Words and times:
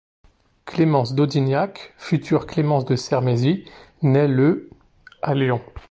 Clémence 0.65 1.13
Daudignac, 1.13 1.93
future 1.99 2.47
Clémence 2.47 2.85
de 2.85 2.95
Sermézy, 2.95 3.65
naît 4.01 4.27
le 4.27 4.71
à 5.21 5.35
Lyon. 5.35 5.61